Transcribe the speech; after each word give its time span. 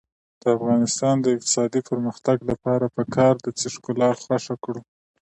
د 0.41 0.43
افغانستان 0.57 1.15
د 1.21 1.25
اقتصادي 1.35 1.81
پرمختګ 1.89 2.37
لپاره 2.51 2.85
پکار 2.97 3.33
ده 3.43 3.51
چې 3.59 3.67
ښکلا 3.75 4.09
خوښه 4.21 4.55
کړو. 4.63 4.81